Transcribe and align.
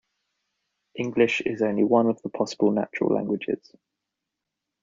English 0.97 1.41
is 1.41 1.61
only 1.61 1.83
one 1.83 2.07
of 2.07 2.19
the 2.23 2.29
possible 2.29 2.71
natural 2.71 3.13
languages. 3.13 3.71